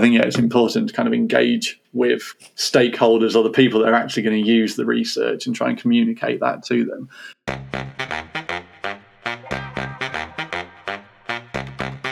[0.00, 2.22] I think yeah, it's important to kind of engage with
[2.56, 5.76] stakeholders or the people that are actually going to use the research and try and
[5.76, 7.10] communicate that to them.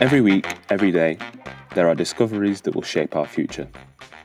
[0.02, 1.16] Every week, every day,
[1.74, 3.66] there are discoveries that will shape our future.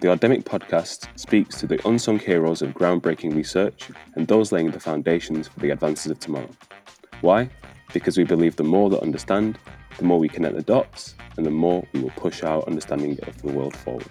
[0.01, 4.79] The Audemic podcast speaks to the unsung heroes of groundbreaking research and those laying the
[4.81, 6.49] foundations for the advances of tomorrow.
[7.21, 7.49] Why?
[7.93, 9.57] Because we believe the more that understand,
[9.97, 13.41] the more we connect the dots, and the more we will push our understanding of
[13.41, 14.07] the world forward.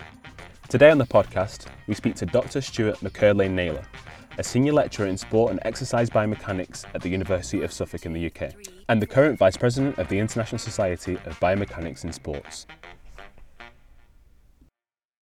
[0.69, 2.61] Today on the podcast, we speak to Dr.
[2.61, 3.83] Stuart McErlain Naylor,
[4.39, 8.27] a senior lecturer in sport and exercise biomechanics at the University of Suffolk in the
[8.27, 8.55] UK,
[8.89, 12.67] and the current vice president of the International Society of Biomechanics in Sports.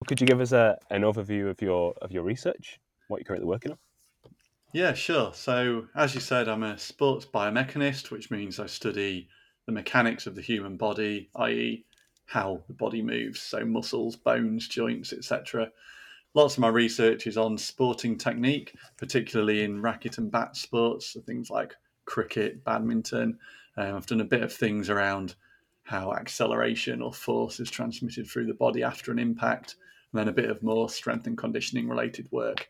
[0.06, 3.48] Could you give us a, an overview of your of your research, what you're currently
[3.48, 3.78] working on?
[4.72, 5.32] Yeah, sure.
[5.34, 9.28] So, as you said, I'm a sports biomechanist, which means I study
[9.70, 11.84] the mechanics of the human body, i.e.,
[12.26, 15.70] how the body moves, so muscles, bones, joints, etc.
[16.34, 21.20] Lots of my research is on sporting technique, particularly in racket and bat sports, so
[21.20, 23.38] things like cricket, badminton.
[23.76, 25.36] Um, I've done a bit of things around
[25.84, 29.76] how acceleration or force is transmitted through the body after an impact,
[30.12, 32.68] and then a bit of more strength and conditioning related work.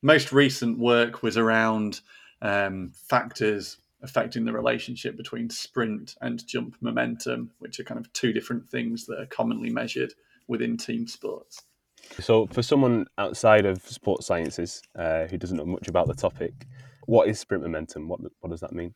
[0.00, 2.02] Most recent work was around
[2.40, 8.32] um, factors affecting the relationship between sprint and jump momentum, which are kind of two
[8.32, 10.14] different things that are commonly measured
[10.46, 11.62] within team sports.
[12.20, 16.54] So, for someone outside of sports sciences uh, who doesn't know much about the topic,
[17.06, 18.08] what is sprint momentum?
[18.08, 18.94] What what does that mean?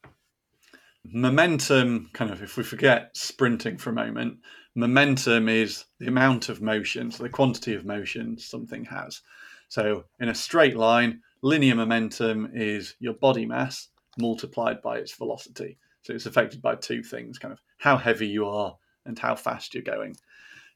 [1.05, 4.39] Momentum, kind of, if we forget sprinting for a moment,
[4.77, 9.23] momentum is the amount of motion, so the quantity of motion something has.
[9.69, 13.89] So, in a straight line, linear momentum is your body mass
[14.19, 15.79] multiplied by its velocity.
[16.03, 19.75] So it's affected by two things kind of how heavy you are and how fast
[19.75, 20.17] you're going.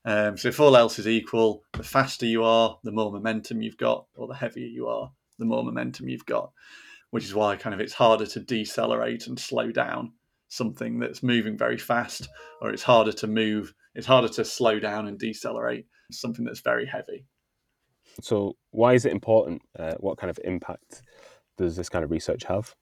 [0.04, 3.78] Um, so if all else is equal, the faster you are, the more momentum you've
[3.78, 6.52] got, or the heavier you are, the more momentum you've got,
[7.10, 10.12] which is why kind of it's harder to decelerate and slow down
[10.48, 12.28] something that's moving very fast,
[12.60, 16.86] or it's harder to move, it's harder to slow down and decelerate something that's very
[16.86, 17.24] heavy.
[18.20, 19.62] So, why is it important?
[19.76, 21.02] Uh, what kind of impact
[21.56, 22.74] does this kind of research have?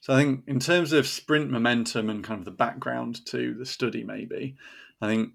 [0.00, 3.66] So I think in terms of sprint momentum and kind of the background to the
[3.66, 4.56] study, maybe
[5.00, 5.32] I think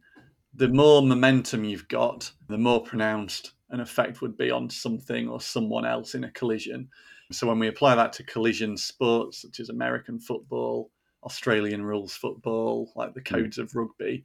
[0.53, 5.42] the more momentum you've got, the more pronounced an effect would be on something or
[5.42, 6.90] someone else in a collision.
[7.31, 10.92] So when we apply that to collision sports such as American football,
[11.24, 13.36] Australian rules football, like the hmm.
[13.36, 14.24] codes of rugby,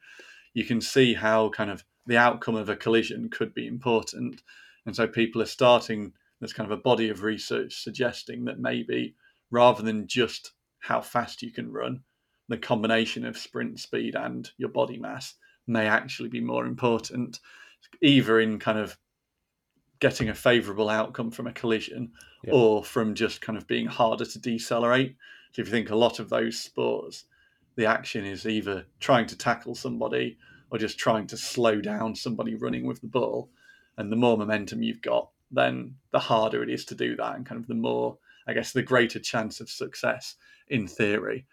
[0.54, 4.42] you can see how kind of the outcome of a collision could be important.
[4.86, 9.14] And so people are starting there's kind of a body of research suggesting that maybe
[9.50, 12.00] rather than just how fast you can run,
[12.48, 15.34] the combination of sprint speed and your body mass
[15.66, 17.38] may actually be more important,
[18.02, 18.98] either in kind of
[20.00, 22.10] getting a favorable outcome from a collision
[22.42, 22.52] yeah.
[22.52, 25.14] or from just kind of being harder to decelerate.
[25.52, 27.24] So if you think a lot of those sports,
[27.76, 30.38] the action is either trying to tackle somebody
[30.70, 33.50] or just trying to slow down somebody running with the ball.
[33.96, 37.44] And the more momentum you've got, then the harder it is to do that and
[37.44, 38.18] kind of the more
[38.50, 40.36] I guess, the greater chance of success
[40.68, 41.46] in theory.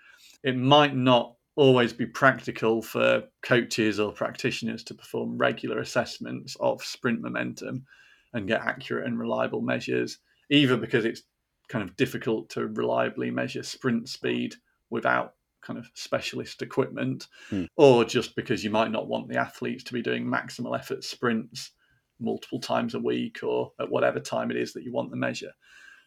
[0.44, 6.84] It might not always be practical for coaches or practitioners to perform regular assessments of
[6.84, 7.86] sprint momentum
[8.34, 10.19] and get accurate and reliable measures,
[10.50, 11.24] either because it's
[11.68, 14.56] kind of difficult to reliably measure sprint speed
[14.90, 17.68] without kind of specialist equipment, mm.
[17.75, 21.72] or just because you might not want the athletes to be doing maximal effort sprints
[22.19, 25.52] multiple times a week or at whatever time it is that you want the measure.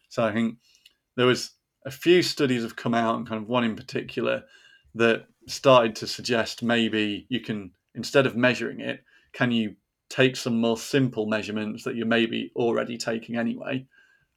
[0.09, 0.57] So I think
[1.15, 1.51] there was
[1.85, 4.43] a few studies have come out, and kind of one in particular
[4.95, 9.75] that started to suggest maybe you can instead of measuring it, can you
[10.09, 13.85] take some more simple measurements that you're maybe already taking anyway,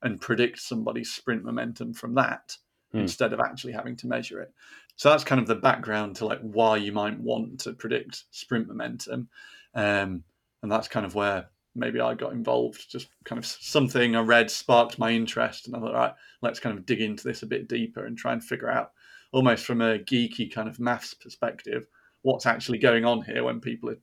[0.03, 2.57] and predict somebody's sprint momentum from that
[2.93, 3.01] hmm.
[3.01, 4.53] instead of actually having to measure it.
[4.97, 8.69] So that's kind of the background to like why you might want to predict sprint
[8.69, 9.29] momentum,
[9.75, 10.23] um,
[10.63, 12.91] and that's kind of where maybe I got involved.
[12.91, 16.61] Just kind of something I read sparked my interest, and I thought, all right, let's
[16.61, 18.93] kind of dig into this a bit deeper and try and figure out,
[19.33, 21.87] almost from a geeky kind of maths perspective,
[22.23, 23.99] what's actually going on here when people are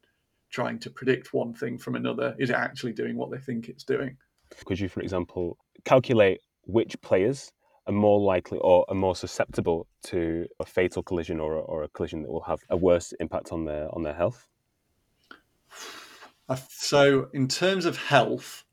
[0.52, 2.36] trying to predict one thing from another.
[2.38, 4.18] Is it actually doing what they think it's doing?
[4.66, 7.52] Could you, for example, calculate which players
[7.88, 11.90] are more likely or are more susceptible to a fatal collision or a, or a
[11.90, 14.48] collision that will have a worse impact on their on their health?
[16.70, 18.64] So, in terms of health,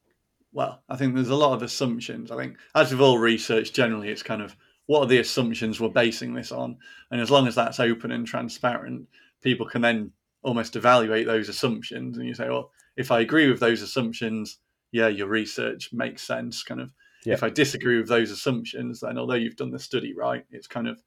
[0.53, 2.31] well, I think there's a lot of assumptions.
[2.31, 5.89] I think, as with all research, generally it's kind of what are the assumptions we're
[5.89, 6.77] basing this on,
[7.11, 9.07] and as long as that's open and transparent,
[9.43, 13.61] people can then almost evaluate those assumptions and you say, well, if I agree with
[13.61, 14.59] those assumptions,
[14.93, 16.63] yeah, your research makes sense.
[16.63, 16.93] Kind of,
[17.25, 17.35] yeah.
[17.35, 20.89] if I disagree with those assumptions, then although you've done the study right, it's kind
[20.89, 21.03] of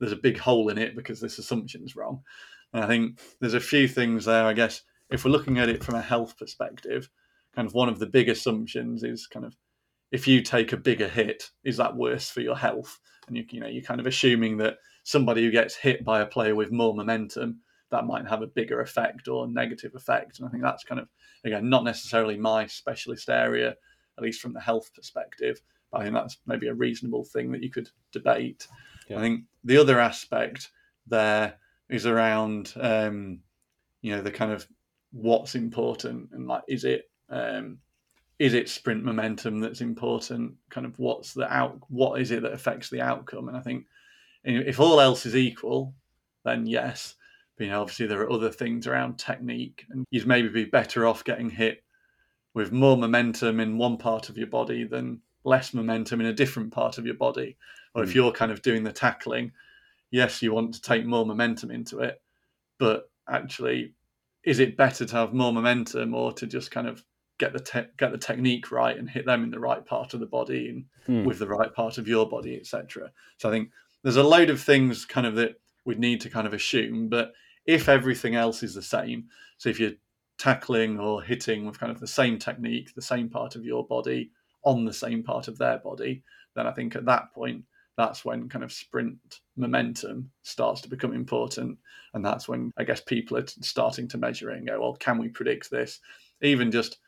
[0.00, 2.22] there's a big hole in it because this assumption's wrong.
[2.72, 4.44] And I think there's a few things there.
[4.44, 7.08] I guess if we're looking at it from a health perspective,
[7.54, 9.56] kind of one of the big assumptions is kind of
[10.10, 12.98] if you take a bigger hit, is that worse for your health?
[13.26, 16.26] And you, you know, you're kind of assuming that somebody who gets hit by a
[16.26, 17.60] player with more momentum
[17.90, 20.38] that might have a bigger effect or negative effect.
[20.38, 21.08] And I think that's kind of
[21.44, 23.76] again not necessarily my specialist area,
[24.18, 25.60] at least from the health perspective.
[25.90, 28.66] But I think that's maybe a reasonable thing that you could debate.
[29.08, 29.18] Yeah.
[29.18, 30.70] I think the other aspect
[31.06, 31.54] there
[31.88, 33.40] is around um,
[34.00, 34.66] you know the kind of
[35.12, 37.78] what's important and like is it um,
[38.38, 42.52] is it sprint momentum that's important kind of what's the out what is it that
[42.52, 43.86] affects the outcome and i think
[44.44, 45.94] if all else is equal
[46.44, 47.14] then yes
[47.56, 51.06] but, you know obviously there are other things around technique and you'd maybe be better
[51.06, 51.82] off getting hit
[52.54, 56.72] with more momentum in one part of your body than less momentum in a different
[56.72, 57.56] part of your body
[57.94, 58.04] or mm.
[58.04, 58.18] if hmm.
[58.18, 59.52] you're kind of doing the tackling
[60.12, 62.22] yes, you want to take more momentum into it,
[62.78, 63.94] but actually,
[64.44, 67.04] is it better to have more momentum or to just kind of
[67.38, 70.20] get the te- get the technique right and hit them in the right part of
[70.20, 71.24] the body and hmm.
[71.24, 73.10] with the right part of your body, etc.
[73.38, 73.70] So I think
[74.02, 77.32] there's a load of things kind of that we'd need to kind of assume, but
[77.66, 79.26] if everything else is the same,
[79.58, 79.92] so if you're
[80.38, 84.30] tackling or hitting with kind of the same technique, the same part of your body
[84.64, 86.22] on the same part of their body,
[86.54, 87.64] then I think at that point
[87.96, 91.78] that's when kind of sprint momentum starts to become important.
[92.14, 95.18] And that's when I guess people are starting to measure it and go, well, can
[95.18, 96.00] we predict this?
[96.40, 96.98] Even just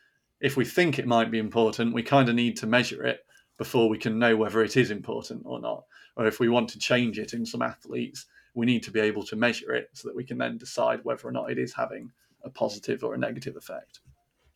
[0.41, 3.21] if we think it might be important, we kind of need to measure it
[3.57, 5.85] before we can know whether it is important or not.
[6.17, 9.25] Or if we want to change it in some athletes, we need to be able
[9.25, 12.11] to measure it so that we can then decide whether or not it is having
[12.45, 14.01] a positive or a negative effect.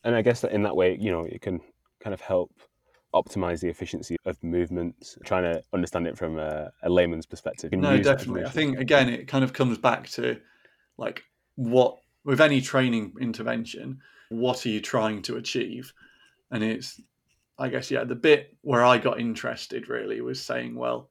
[0.05, 1.61] And I guess that in that way, you know, it can
[2.01, 2.53] kind of help
[3.15, 7.73] optimize the efficiency of movements, trying to understand it from a, a layman's perspective.
[7.73, 8.45] No, definitely.
[8.45, 10.39] I think, again, it kind of comes back to
[10.99, 11.23] like
[11.55, 15.93] what, with any training intervention, what are you trying to achieve?
[16.51, 17.01] And it's,
[17.59, 21.11] I guess, yeah, the bit where I got interested really was saying, well,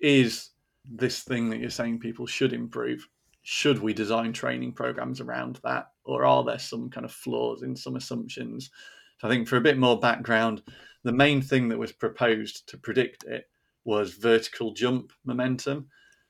[0.00, 0.50] is
[0.84, 3.08] this thing that you're saying people should improve?
[3.42, 5.88] Should we design training programs around that?
[6.04, 8.70] Or are there some kind of flaws in some assumptions?
[9.18, 10.62] So I think for a bit more background,
[11.04, 13.48] the main thing that was proposed to predict it
[13.84, 15.88] was vertical jump momentum.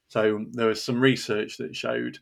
[0.09, 2.19] So there was some research that showed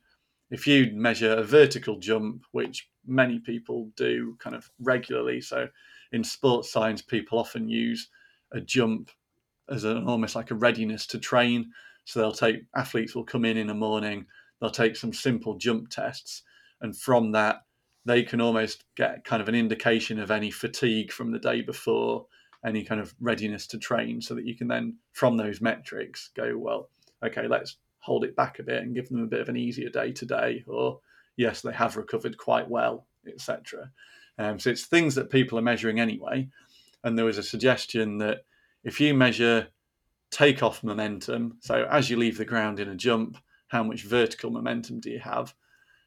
[0.51, 5.69] if you measure a vertical jump, which many people do kind of regularly, so
[6.13, 8.09] in sports science, people often use
[8.53, 9.11] a jump
[9.69, 11.71] as an almost like a readiness to train.
[12.05, 14.27] So they'll take athletes will come in in the morning,
[14.61, 16.43] they'll take some simple jump tests,
[16.81, 17.63] and from that
[18.05, 22.27] they can almost get kind of an indication of any fatigue from the day before
[22.65, 26.57] any kind of readiness to train so that you can then from those metrics go
[26.57, 26.89] well
[27.25, 29.89] okay let's hold it back a bit and give them a bit of an easier
[29.89, 31.01] day today or
[31.37, 33.91] yes they have recovered quite well etc
[34.41, 36.49] um, so it's things that people are measuring anyway.
[37.05, 38.45] And there was a suggestion that
[38.85, 39.69] if you measure
[40.31, 43.37] takeoff momentum so as you leave the ground in a jump
[43.67, 45.55] how much vertical momentum do you have?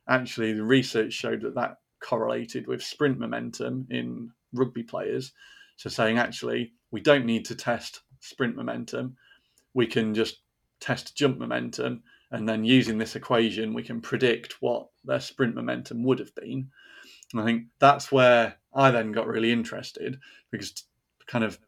[0.10, 5.32] Actually the research showed that that correlated with sprint momentum in rugby players
[5.76, 9.18] so saying actually we don't need to test sprint momentum,
[9.74, 10.40] we can just
[10.80, 16.04] test jump momentum, and then using this equation we can predict what their sprint momentum
[16.04, 16.70] would have been.
[17.32, 20.20] And I think that's where I then got really interested
[20.52, 20.86] because
[21.28, 21.60] kind of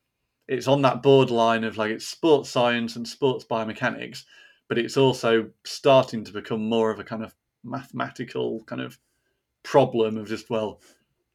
[0.48, 4.24] it's on that borderline of like it's sports science and sports biomechanics,
[4.68, 7.34] but it's also starting to become more of a kind of
[7.64, 9.00] mathematical kind of
[9.64, 10.80] problem of just well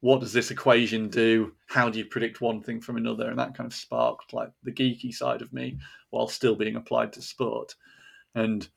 [0.01, 1.53] what does this equation do?
[1.67, 3.29] How do you predict one thing from another?
[3.29, 5.77] And that kind of sparked like the geeky side of me
[6.09, 7.75] while still being applied to sport.
[8.35, 8.67] And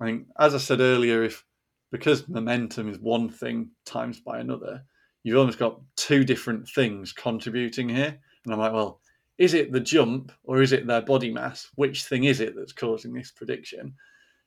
[0.00, 1.44] I think, as I said earlier, if
[1.90, 4.84] because momentum is one thing times by another,
[5.22, 8.18] you've almost got two different things contributing here.
[8.44, 9.00] And I'm like, well,
[9.38, 11.70] is it the jump or is it their body mass?
[11.76, 13.94] Which thing is it that's causing this prediction?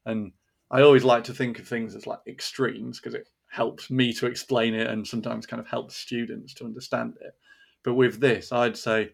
[0.06, 0.32] And
[0.70, 4.28] I always like to think of things as like extremes because it helps me to
[4.28, 7.34] explain it and sometimes kind of helps students to understand it.
[7.84, 9.10] But with this, I'd say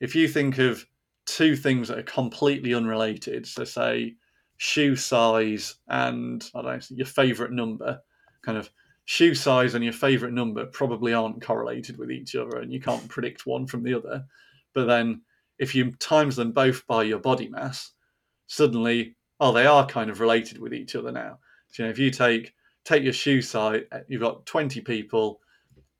[0.00, 0.86] if you think of
[1.26, 4.16] two things that are completely unrelated, so say
[4.58, 8.00] shoe size and I don't know, your favorite number,
[8.42, 8.70] kind of
[9.04, 13.08] shoe size and your favorite number probably aren't correlated with each other and you can't
[13.08, 14.24] predict one from the other.
[14.74, 15.22] But then
[15.58, 17.92] if you times them both by your body mass,
[18.48, 21.38] suddenly, oh, they are kind of related with each other now.
[21.68, 22.52] So, you know, if you take
[22.84, 25.40] take your shoe size, uh, you've got 20 people,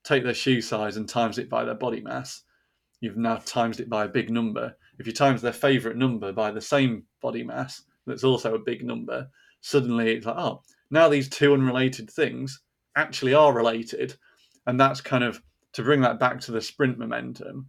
[0.04, 2.42] take their shoe size and times it by their body mass.
[3.00, 4.76] You've now times it by a big number.
[4.98, 8.84] If you times their favorite number by the same body mass, that's also a big
[8.84, 9.28] number,
[9.60, 12.60] suddenly it's like, oh, now these two unrelated things
[12.96, 14.16] actually are related.
[14.66, 15.40] And that's kind of
[15.72, 17.68] to bring that back to the sprint momentum.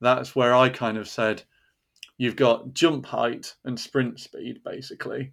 [0.00, 1.42] That's where I kind of said,
[2.16, 5.32] you've got jump height and sprint speed, basically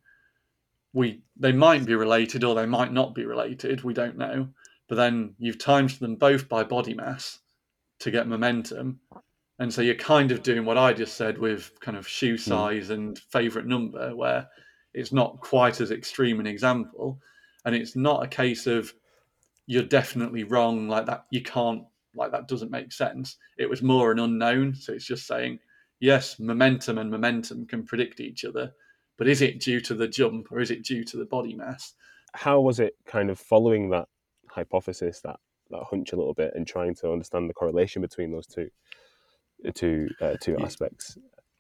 [0.93, 3.83] we they might be related or they might not be related.
[3.83, 4.49] We don't know.
[4.87, 7.39] But then you've timed them both by body mass
[7.99, 8.99] to get momentum.
[9.59, 12.49] And so you're kind of doing what I just said with kind of shoe hmm.
[12.49, 12.93] size mm.
[12.93, 14.47] and favorite number, where
[14.93, 17.19] it's not quite as extreme an example.
[17.65, 18.93] And it's not a case of
[19.67, 21.83] you're definitely wrong, like that, you can't,
[22.15, 23.37] like that doesn't make sense.
[23.57, 24.73] It was more an unknown.
[24.73, 25.59] So it's just saying,
[25.99, 28.73] yes, momentum and momentum can predict each other
[29.19, 31.93] but is it due to the jump or is it due to the body mass?
[32.33, 34.07] How was it kind of following that
[34.49, 38.47] hypothesis, that that hunch a little bit, and trying to understand the correlation between those
[38.47, 38.69] two
[39.75, 41.17] two uh, two aspects?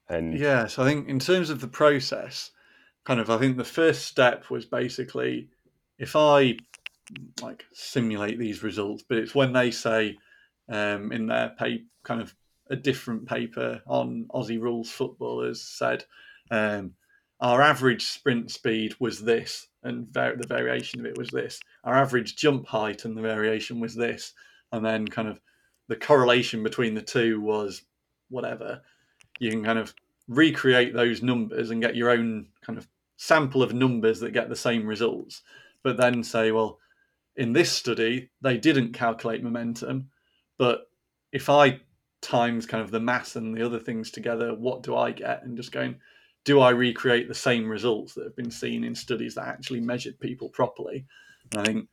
[0.07, 2.51] And yeah, so I think in terms of the process,
[3.03, 5.49] kind of, I think the first step was basically
[5.99, 6.57] if I
[7.41, 10.17] like simulate these results, but it's when they say
[10.69, 12.33] um, in their paper, kind of
[12.69, 16.05] a different paper on Aussie rules footballers said
[16.51, 16.93] um,
[17.41, 21.59] our average sprint speed was this, and var- the variation of it was this.
[21.83, 24.33] Our average jump height and the variation was this,
[24.71, 25.39] and then kind of
[25.87, 27.83] the correlation between the two was
[28.29, 28.81] whatever.
[29.39, 29.93] You can kind of
[30.27, 34.55] recreate those numbers and get your own kind of sample of numbers that get the
[34.55, 35.41] same results,
[35.83, 36.79] but then say, well,
[37.35, 40.09] in this study, they didn't calculate momentum,
[40.57, 40.89] but
[41.31, 41.79] if I
[42.21, 45.43] times kind of the mass and the other things together, what do I get?
[45.43, 45.95] And just going,
[46.45, 50.19] do I recreate the same results that have been seen in studies that actually measured
[50.19, 51.05] people properly?
[51.51, 51.87] And I think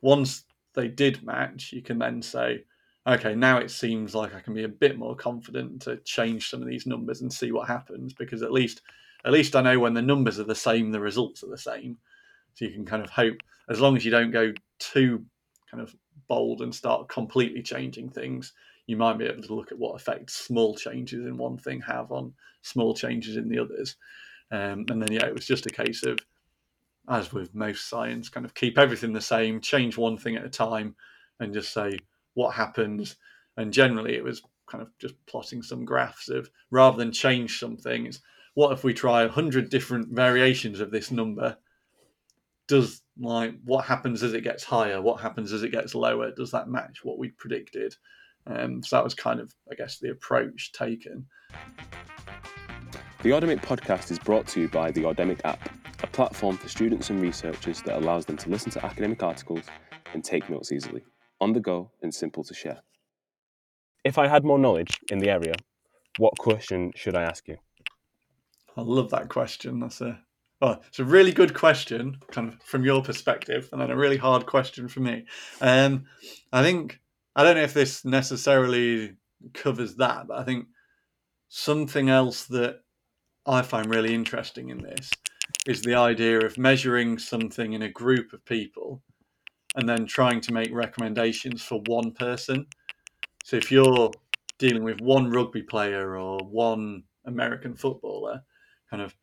[0.00, 2.64] once they did match, you can then say,
[3.06, 6.60] okay, now it seems like I can be a bit more confident to change some
[6.60, 8.82] of these numbers and see what happens because at least
[9.24, 11.98] at least I know when the numbers are the same, the results are the same.
[12.54, 13.38] So you can kind of hope
[13.68, 15.24] as long as you don't go too
[15.68, 15.94] kind of
[16.28, 18.52] bold and start completely changing things,
[18.86, 22.12] you might be able to look at what effect small changes in one thing have
[22.12, 23.96] on small changes in the others.
[24.50, 26.18] Um, and then, yeah, it was just a case of,
[27.08, 30.50] as with most science, kind of keep everything the same, change one thing at a
[30.50, 30.94] time,
[31.40, 31.98] and just say
[32.34, 33.16] what happens.
[33.56, 38.06] And generally, it was kind of just plotting some graphs of rather than change something,
[38.06, 38.20] it's
[38.54, 41.56] what if we try a hundred different variations of this number?
[42.68, 45.00] Does like what happens as it gets higher?
[45.00, 46.30] What happens as it gets lower?
[46.30, 47.94] Does that match what we predicted?
[48.46, 51.26] Um, so that was kind of, I guess, the approach taken.
[53.22, 55.68] The Audemic podcast is brought to you by the Audemic app,
[56.02, 59.64] a platform for students and researchers that allows them to listen to academic articles
[60.14, 61.02] and take notes easily,
[61.40, 62.80] on the go and simple to share.
[64.04, 65.54] If I had more knowledge in the area,
[66.18, 67.56] what question should I ask you?
[68.76, 69.80] I love that question.
[69.80, 70.20] That's a
[70.62, 74.16] oh, it's a really good question, kind of from your perspective, and then a really
[74.16, 75.24] hard question for me.
[75.60, 76.04] Um,
[76.52, 77.00] I think
[77.36, 79.12] I don't know if this necessarily
[79.52, 80.68] covers that, but I think
[81.48, 82.80] something else that
[83.44, 85.10] I find really interesting in this
[85.66, 89.02] is the idea of measuring something in a group of people
[89.74, 92.66] and then trying to make recommendations for one person.
[93.44, 94.10] So if you're
[94.58, 98.42] dealing with one rugby player or one American footballer,
[98.88, 99.14] kind of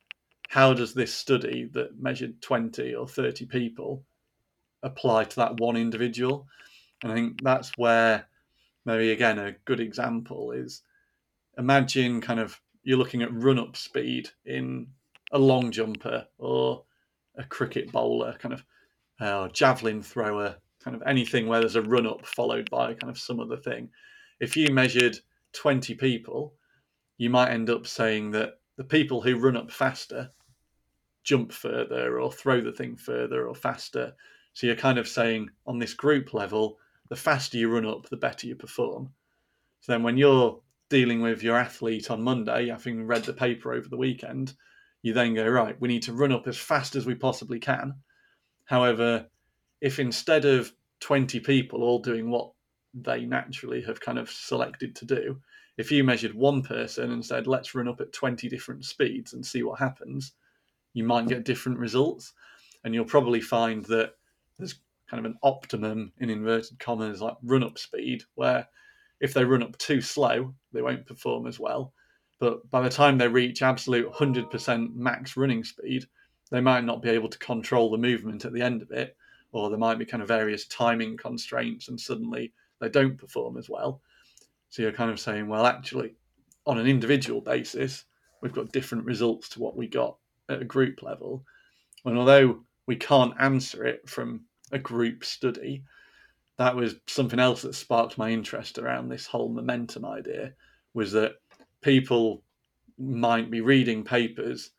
[0.50, 4.04] how does this study that measured 20 or 30 people
[4.84, 6.48] apply to that one individual?
[7.04, 8.26] And I think that's where
[8.86, 10.82] maybe again a good example is
[11.58, 14.88] imagine kind of you're looking at run up speed in
[15.32, 16.84] a long jumper or
[17.36, 18.64] a cricket bowler, kind of
[19.20, 23.18] uh, javelin thrower, kind of anything where there's a run up followed by kind of
[23.18, 23.90] some other thing.
[24.40, 25.20] If you measured
[25.54, 26.56] 20 people,
[27.18, 30.30] you might end up saying that the people who run up faster
[31.24, 34.14] jump further or throw the thing further or faster.
[34.54, 36.80] So you're kind of saying on this group level,
[37.10, 39.12] the faster you run up, the better you perform.
[39.82, 43.88] So then when you're dealing with your athlete on Monday, having read the paper over
[43.88, 44.54] the weekend,
[45.02, 47.96] you then go, right, we need to run up as fast as we possibly can.
[48.66, 49.28] However,
[49.82, 52.52] if instead of 20 people all doing what
[52.94, 55.42] they naturally have kind of selected to do,
[55.78, 59.46] if you measured one person and said, let's run up at 20 different speeds and
[59.46, 60.34] see what happens,
[60.94, 62.34] you might get different results.
[62.84, 64.14] And you'll probably find that
[64.58, 64.76] there's
[65.14, 68.68] kind of an optimum in inverted commas like run up speed where
[69.20, 71.94] if they run up too slow they won't perform as well
[72.40, 76.06] but by the time they reach absolute 100% max running speed
[76.52, 79.16] they might not be able to control the movement at the end of it
[79.54, 82.52] or there might be kind of various timing constraints, and suddenly
[82.82, 84.02] they don't perform as well.
[84.70, 86.16] So you're kind of saying, well, actually,
[86.66, 88.06] on an individual basis,
[88.42, 90.18] we've got different results to what we got
[90.50, 91.46] at a group level.
[92.04, 94.42] And although we can't answer it from
[94.74, 95.84] a group study,
[96.58, 100.54] that was something else that sparked my interest around this whole momentum idea
[100.94, 101.34] was that
[101.82, 102.44] people
[102.98, 104.72] might be reading papers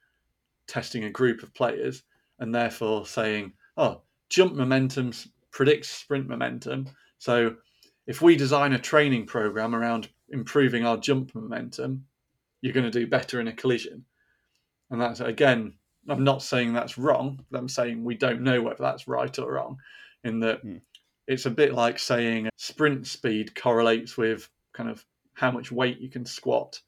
[0.67, 2.03] testing a group of players
[2.39, 5.13] and therefore saying, oh, jump momentum
[5.51, 6.89] predicts sprint momentum.
[7.19, 7.57] So
[8.07, 12.05] if we design a training program around improving our jump momentum,
[12.61, 14.05] you're going to do better in a collision.
[14.91, 15.75] And that's again,
[16.09, 17.45] I'm not saying that's wrong.
[17.53, 19.79] I'm saying we don't know whether that's right or wrong.
[20.25, 20.81] In that mm.
[21.27, 26.09] it's a bit like saying sprint speed correlates with kind of how much weight you
[26.09, 26.81] can squat,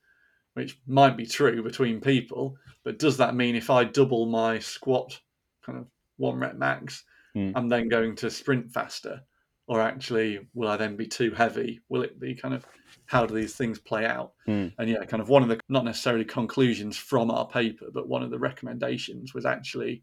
[0.55, 2.57] which might be true between people.
[2.85, 5.19] But does that mean if I double my squat
[5.65, 7.05] kind of one rep max,
[7.37, 7.53] mm.
[7.55, 9.23] I'm then going to sprint faster?
[9.69, 11.81] Or actually, will I then be too heavy?
[11.89, 12.65] Will it be kind of
[13.07, 14.33] how do these things play out?
[14.49, 14.73] Mm.
[14.79, 18.23] And yeah, kind of one of the not necessarily conclusions from our paper, but one
[18.23, 20.03] of the recommendations was actually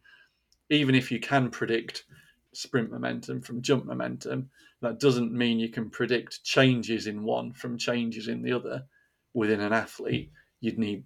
[0.70, 2.06] even if you can predict
[2.54, 4.50] sprint momentum from jump momentum,
[4.82, 8.84] that doesn't mean you can predict changes in one from changes in the other
[9.34, 10.32] within an athlete.
[10.62, 11.04] You'd need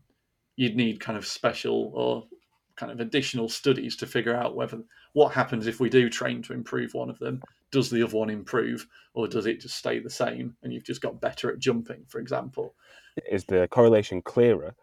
[0.56, 2.28] you'd need kind of special or
[2.78, 4.80] kind of additional studies to figure out whether
[5.14, 7.42] what happens if we do train to improve one of them?
[7.72, 11.02] Does the other one improve or does it just stay the same and you've just
[11.02, 12.76] got better at jumping for example?
[13.30, 14.76] Is the correlation clearer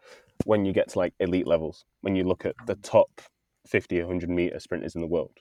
[0.45, 1.85] when you get to like elite levels?
[2.03, 3.21] When you look at the top
[3.69, 5.39] 50 100 meter sprinters in the world?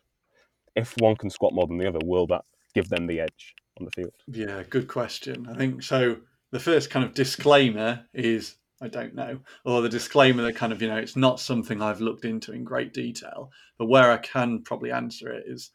[0.76, 3.86] If one can squat more than the other will that give them the edge on
[3.86, 4.14] the field?
[4.28, 5.48] Yeah good question.
[5.50, 6.18] I think so
[6.52, 10.82] the first kind of disclaimer is I don't know, or the disclaimer that kind of
[10.82, 14.62] you know it's not something I've looked into in great detail, but where I can
[14.62, 15.72] probably answer it is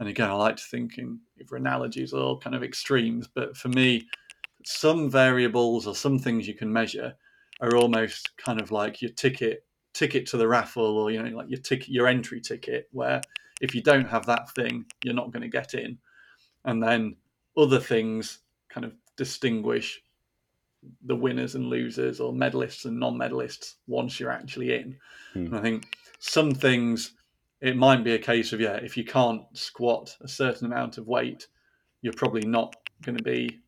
[0.00, 3.68] and again, I like to think in either analogies or kind of extremes, but for
[3.68, 4.06] me,
[4.64, 7.14] some variables or some things you can measure
[7.60, 11.48] are almost kind of like your ticket ticket to the raffle or you know like
[11.48, 13.20] your ticket your entry ticket where
[13.60, 15.98] if you don't have that thing you're not going to get in.
[16.64, 17.16] And then
[17.56, 20.00] other things kind of distinguish
[21.06, 24.96] the winners and losers or medalists and non-medalists once you're actually in
[25.32, 25.46] hmm.
[25.46, 27.12] and i think some things
[27.60, 31.08] it might be a case of yeah, if you can't squat a certain amount of
[31.08, 31.48] weight,
[32.02, 33.58] you're probably not going to be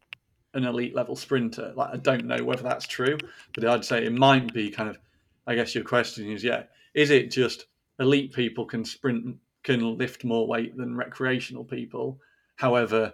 [0.55, 1.73] an elite level sprinter.
[1.75, 3.19] Like I don't know whether that's true,
[3.55, 4.99] but I'd say it might be kind of.
[5.47, 7.67] I guess your question is yeah, is it just
[7.99, 12.21] elite people can sprint can lift more weight than recreational people?
[12.57, 13.13] However,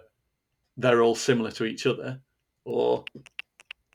[0.75, 2.19] they're all similar to each other,
[2.65, 3.03] or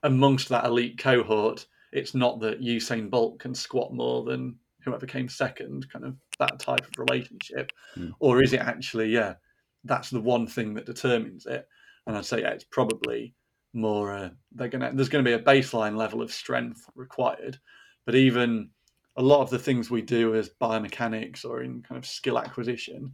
[0.02, 5.28] amongst that elite cohort, it's not that Usain Bolt can squat more than whoever came
[5.28, 8.12] second, kind of that type of relationship, mm.
[8.18, 9.34] or is it actually yeah,
[9.84, 11.66] that's the one thing that determines it?
[12.06, 13.34] And I'd say yeah, it's probably
[13.74, 17.58] more uh, they're gonna there's going to be a baseline level of strength required,
[18.04, 18.70] but even
[19.16, 23.12] a lot of the things we do as biomechanics or in kind of skill acquisition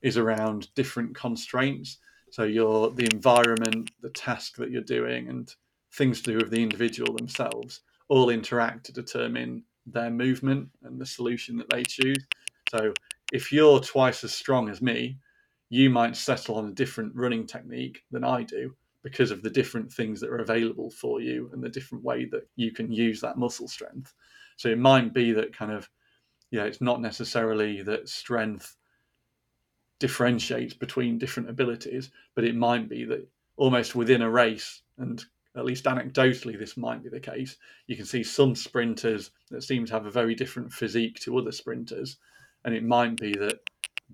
[0.00, 1.98] is around different constraints.
[2.30, 5.52] So your the environment, the task that you're doing, and
[5.94, 11.06] things to do with the individual themselves all interact to determine their movement and the
[11.06, 12.24] solution that they choose.
[12.70, 12.92] So
[13.32, 15.18] if you're twice as strong as me,
[15.70, 19.90] you might settle on a different running technique than I do because of the different
[19.90, 23.38] things that are available for you and the different way that you can use that
[23.38, 24.14] muscle strength.
[24.56, 25.88] So it might be that kind of,
[26.50, 28.76] yeah, it's not necessarily that strength
[29.98, 33.26] differentiates between different abilities, but it might be that
[33.56, 35.24] almost within a race, and
[35.56, 37.56] at least anecdotally, this might be the case.
[37.86, 41.52] You can see some sprinters that seem to have a very different physique to other
[41.52, 42.16] sprinters,
[42.64, 43.60] and it might be that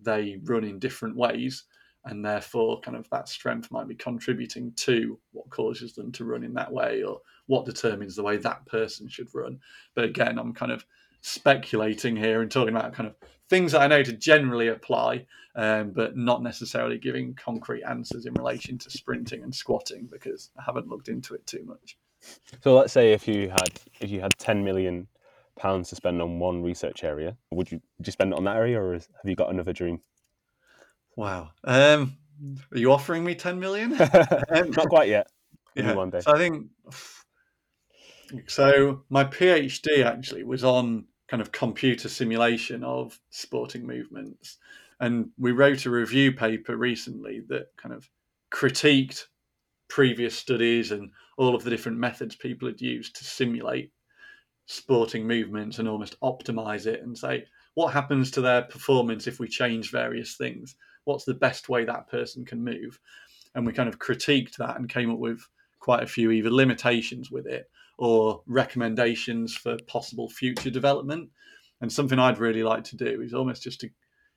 [0.01, 1.65] they run in different ways,
[2.05, 6.43] and therefore, kind of that strength might be contributing to what causes them to run
[6.43, 9.59] in that way, or what determines the way that person should run.
[9.95, 10.85] But again, I'm kind of
[11.21, 13.17] speculating here and talking about kind of
[13.49, 18.35] things that I know to generally apply, um, but not necessarily giving concrete answers in
[18.35, 21.97] relation to sprinting and squatting because I haven't looked into it too much.
[22.63, 25.07] So let's say if you had if you had 10 million
[25.57, 28.57] pounds to spend on one research area, would you would you spend it on that
[28.57, 30.01] area, or is, have you got another dream?
[31.17, 32.17] Wow, um,
[32.73, 33.93] are you offering me 10 million?
[34.01, 35.29] um, not quite yet.
[35.75, 35.95] Yeah.
[35.95, 36.21] One day.
[36.21, 36.67] So I think
[38.47, 39.03] so.
[39.11, 44.59] My PhD actually was on kind of computer simulation of sporting movements.
[45.01, 48.09] And we wrote a review paper recently that kind of
[48.53, 49.25] critiqued
[49.89, 53.93] previous studies and all of the different methods people had used to simulate
[54.67, 59.47] sporting movements and almost optimize it and say what happens to their performance if we
[59.47, 60.75] change various things?
[61.05, 62.99] What's the best way that person can move,
[63.55, 65.41] and we kind of critiqued that and came up with
[65.79, 71.29] quite a few either limitations with it or recommendations for possible future development.
[71.81, 73.91] And something I'd really like to do is almost just to,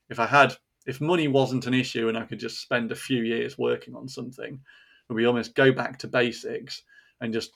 [0.09, 3.23] if I had, if money wasn't an issue and I could just spend a few
[3.23, 4.59] years working on something,
[5.09, 6.83] we almost go back to basics
[7.19, 7.51] and just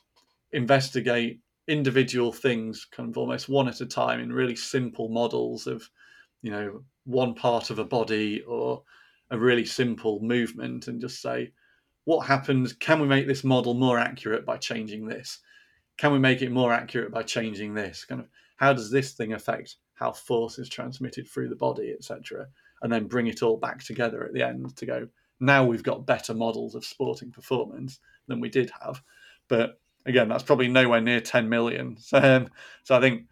[0.51, 5.89] investigate individual things kind of almost one at a time in really simple models of
[6.43, 8.83] you know one part of a body or
[9.31, 11.51] a really simple movement and just say
[12.03, 15.39] what happens can we make this model more accurate by changing this
[15.97, 18.27] can we make it more accurate by changing this kind of
[18.57, 22.45] how does this thing affect how force is transmitted through the body etc
[22.81, 25.07] and then bring it all back together at the end to go
[25.39, 29.01] now we've got better models of sporting performance than we did have
[29.47, 31.97] but again, that's probably nowhere near 10 million.
[32.05, 32.49] So, um,
[32.83, 33.25] so I think,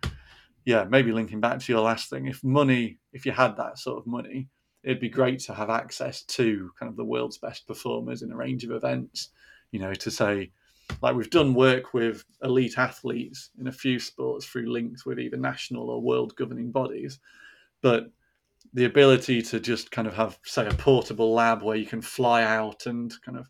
[0.65, 3.99] yeah, maybe linking back to your last thing, if money, if you had that sort
[3.99, 4.47] of money,
[4.83, 8.35] it'd be great to have access to kind of the world's best performers in a
[8.35, 9.29] range of events.
[9.71, 10.51] You know, to say,
[11.01, 15.37] like we've done work with elite athletes in a few sports through links with either
[15.37, 17.19] national or world governing bodies,
[17.81, 18.11] but
[18.73, 22.43] the ability to just kind of have, say, a portable lab where you can fly
[22.43, 23.49] out and kind of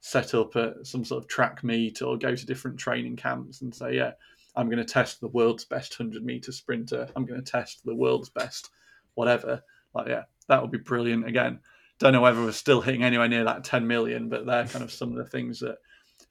[0.00, 3.74] set up at some sort of track meet or go to different training camps and
[3.74, 4.12] say, yeah,
[4.56, 7.08] I'm going to test the world's best 100 meter sprinter.
[7.16, 8.70] I'm going to test the world's best
[9.14, 9.62] whatever.
[9.94, 11.26] Like, yeah, that would be brilliant.
[11.26, 11.60] Again,
[11.98, 14.92] don't know whether we're still hitting anywhere near that 10 million, but they're kind of
[14.92, 15.78] some of the things that,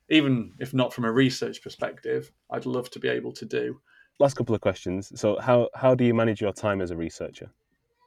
[0.10, 3.80] even if not from a research perspective, I'd love to be able to do.
[4.20, 5.12] Last couple of questions.
[5.20, 7.52] So, how, how do you manage your time as a researcher?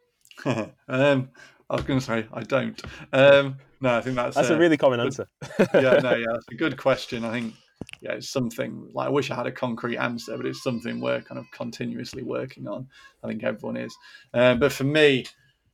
[0.45, 1.31] um,
[1.71, 2.81] I was going to say I don't.
[3.13, 5.27] Um, no, I think that's that's uh, a really common answer.
[5.75, 7.25] yeah, no, yeah, it's a good question.
[7.25, 7.55] I think
[8.01, 11.23] yeah, it's something like I wish I had a concrete answer, but it's something we're
[11.23, 12.87] kind of continuously working on.
[13.25, 13.97] I think everyone is.
[14.35, 15.25] Uh, but for me,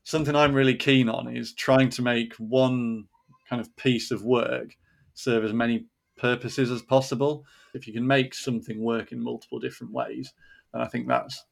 [0.05, 3.07] something I'm really keen on is trying to make one
[3.49, 4.77] kind of piece of work
[5.15, 5.87] serve as many
[6.19, 7.47] purposes as possible.
[7.75, 10.33] If you can make something work in multiple different ways,
[10.73, 11.45] then I think that's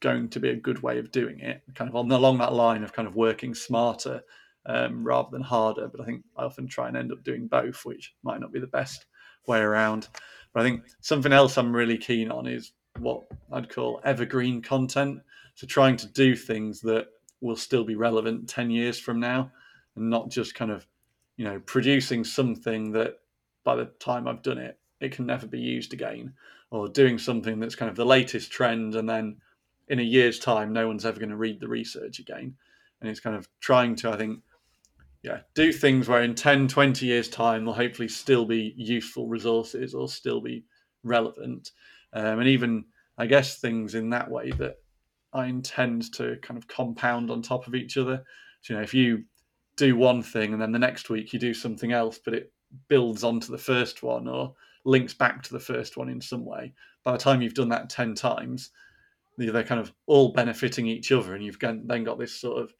[0.00, 2.82] going to be a good way of doing it, kind of on along that line
[2.82, 4.22] of kind of working smarter
[4.66, 5.88] um, rather than harder.
[5.88, 8.60] But I think I often try and end up doing both, which might not be
[8.60, 9.06] the best
[9.46, 10.08] way around.
[10.52, 15.20] But I think something else I'm really keen on is what I'd call evergreen content.
[15.54, 17.06] So trying to do things that
[17.40, 19.50] will still be relevant 10 years from now
[19.96, 20.86] and not just kind of,
[21.36, 23.18] you know, producing something that
[23.64, 26.34] by the time I've done it, it can never be used again
[26.70, 29.36] or doing something that's kind of the latest trend and then
[29.88, 32.54] in a year's time, no one's ever going to read the research again.
[33.00, 34.40] And it's kind of trying to, I think,
[35.22, 39.94] yeah, do things where in 10, 20 years' time, they'll hopefully still be useful resources
[39.94, 40.64] or still be
[41.04, 41.72] relevant.
[42.12, 42.84] Um, and even,
[43.18, 44.76] I guess, things in that way that
[45.32, 48.24] I intend to kind of compound on top of each other.
[48.62, 49.24] So, you know, if you
[49.76, 52.52] do one thing and then the next week you do something else, but it
[52.88, 54.54] builds onto the first one or
[54.84, 56.72] links back to the first one in some way,
[57.04, 58.70] by the time you've done that 10 times,
[59.38, 62.74] they're kind of all benefiting each other, and you've then got this sort of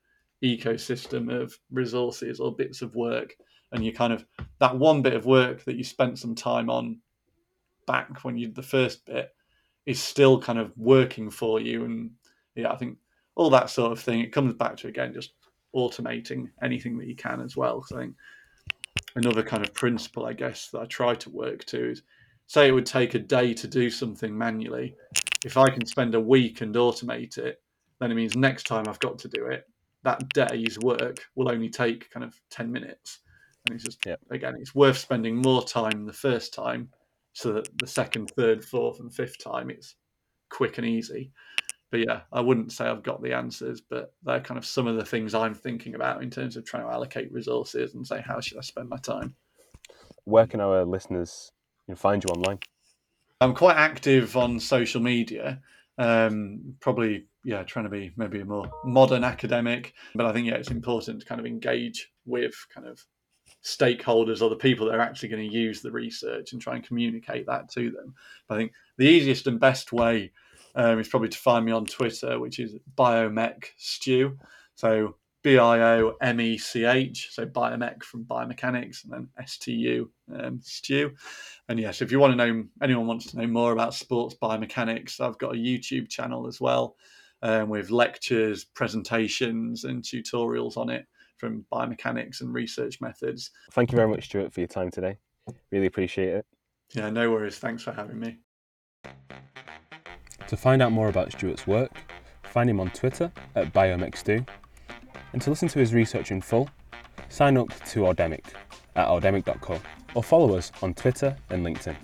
[0.44, 3.36] ecosystem of resources or bits of work,
[3.72, 4.24] and you kind of
[4.58, 6.98] that one bit of work that you spent some time on
[7.86, 9.34] back when you did the first bit
[9.86, 12.10] is still kind of working for you, and
[12.54, 12.98] yeah, I think
[13.34, 14.20] all that sort of thing.
[14.20, 15.32] It comes back to again just
[15.74, 17.82] automating anything that you can as well.
[17.82, 18.14] So I think
[19.16, 22.02] another kind of principle, I guess, that I try to work to is
[22.46, 24.94] say it would take a day to do something manually
[25.44, 27.60] if I can spend a week and automate it,
[28.00, 29.64] then it means next time I've got to do it,
[30.04, 33.20] that day's work will only take kind of 10 minutes.
[33.66, 34.20] And it's just, yep.
[34.30, 36.88] again, it's worth spending more time the first time
[37.32, 39.94] so that the second, third, fourth, and fifth time it's
[40.50, 41.30] quick and easy.
[41.92, 44.96] But yeah, I wouldn't say I've got the answers, but they're kind of some of
[44.96, 48.40] the things I'm thinking about in terms of trying to allocate resources and say, how
[48.40, 49.34] should I spend my time?
[50.24, 51.52] Where can our listeners
[51.94, 52.60] find you online?
[53.42, 55.60] I'm quite active on social media.
[55.98, 60.54] Um, probably, yeah, trying to be maybe a more modern academic, but I think yeah,
[60.54, 63.04] it's important to kind of engage with kind of
[63.62, 66.86] stakeholders or the people that are actually going to use the research and try and
[66.86, 68.14] communicate that to them.
[68.48, 70.32] But I think the easiest and best way
[70.74, 74.38] um, is probably to find me on Twitter, which is biomech stu.
[74.74, 79.58] So B I O M E C H, so biomech from biomechanics, and then S
[79.58, 81.14] T U, um, stew.
[81.68, 85.20] And yes, if you want to know, anyone wants to know more about sports biomechanics,
[85.20, 86.96] I've got a YouTube channel as well
[87.42, 91.06] um, with lectures, presentations, and tutorials on it
[91.38, 93.50] from biomechanics and research methods.
[93.72, 95.18] Thank you very much, Stuart, for your time today.
[95.72, 96.46] Really appreciate it.
[96.94, 97.58] Yeah, no worries.
[97.58, 98.38] Thanks for having me.
[100.52, 101.92] To find out more about Stuart's work,
[102.42, 104.46] find him on Twitter at biomechstu
[105.32, 106.68] And to listen to his research in full,
[107.30, 108.44] sign up to Audemic
[108.94, 109.80] at audemic.co
[110.14, 111.96] or follow us on Twitter and LinkedIn.